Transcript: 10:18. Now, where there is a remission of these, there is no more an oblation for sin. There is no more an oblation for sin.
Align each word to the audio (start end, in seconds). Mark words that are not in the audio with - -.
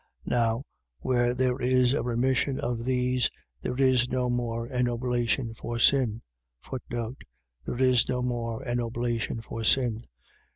10:18. 0.25 0.31
Now, 0.31 0.63
where 1.01 1.35
there 1.35 1.61
is 1.61 1.93
a 1.93 2.01
remission 2.01 2.59
of 2.59 2.85
these, 2.85 3.29
there 3.61 3.77
is 3.79 4.09
no 4.09 4.31
more 4.31 4.65
an 4.65 4.89
oblation 4.89 5.53
for 5.53 5.77
sin. 5.77 6.23
There 6.89 7.79
is 7.79 8.09
no 8.09 8.23
more 8.23 8.63
an 8.63 8.79
oblation 8.79 9.41
for 9.43 9.63
sin. 9.63 10.05